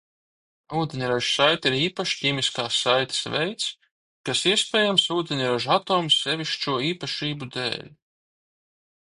[0.77, 3.67] Ūdeņraža saite ir īpašs ķīmiskās saites veids,
[4.31, 7.79] kas iespējams ūdeņraža atoma sevišķo īpašību dēļ.